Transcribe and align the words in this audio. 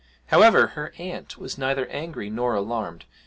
However, 0.29 0.69
her 0.69 0.93
aunt 0.97 1.37
was 1.37 1.59
neither 1.59 1.85
angry 1.89 2.31
nor 2.31 2.55
alarmed. 2.55 3.05